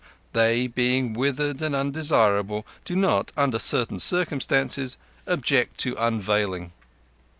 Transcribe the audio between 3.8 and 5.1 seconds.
circumstances,